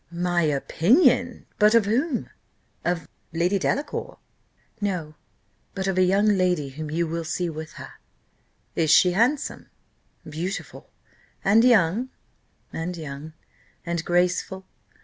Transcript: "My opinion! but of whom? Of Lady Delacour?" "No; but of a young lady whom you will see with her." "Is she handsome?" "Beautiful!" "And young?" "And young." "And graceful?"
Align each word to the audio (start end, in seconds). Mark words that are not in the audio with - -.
"My 0.11 0.41
opinion! 0.41 1.45
but 1.59 1.75
of 1.75 1.85
whom? 1.85 2.31
Of 2.83 3.07
Lady 3.33 3.59
Delacour?" 3.59 4.17
"No; 4.81 5.13
but 5.75 5.85
of 5.85 5.95
a 5.95 6.01
young 6.03 6.25
lady 6.25 6.69
whom 6.69 6.89
you 6.89 7.05
will 7.05 7.23
see 7.23 7.51
with 7.51 7.73
her." 7.73 7.99
"Is 8.75 8.89
she 8.89 9.11
handsome?" 9.11 9.69
"Beautiful!" 10.27 10.89
"And 11.45 11.63
young?" 11.63 12.09
"And 12.73 12.97
young." 12.97 13.33
"And 13.85 14.03
graceful?" 14.03 14.65